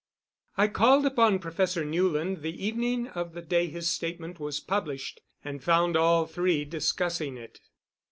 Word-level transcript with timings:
I 0.57 0.67
called 0.67 1.05
upon 1.05 1.37
Professor 1.37 1.85
Newland 1.85 2.41
the 2.41 2.65
evening 2.65 3.09
of 3.09 3.33
the 3.33 3.41
day 3.43 3.67
his 3.67 3.87
statement 3.93 4.39
was 4.39 4.59
published, 4.59 5.21
and 5.45 5.63
found 5.63 5.95
all 5.95 6.25
three 6.25 6.65
discussing 6.65 7.37
it. 7.37 7.59